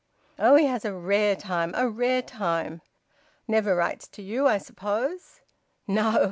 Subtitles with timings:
[0.39, 0.55] Oh!
[0.55, 2.81] He has a rare time a rare time.
[3.47, 5.41] Never writes to you, I suppose?"
[5.87, 6.19] "No."